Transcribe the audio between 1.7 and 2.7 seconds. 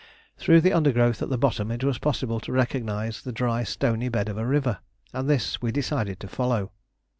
was possible to